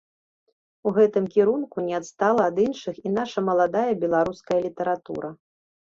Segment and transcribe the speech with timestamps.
[0.87, 5.29] У гэтым кірунку не адстала ад іншых і наша маладая беларуская літаратура.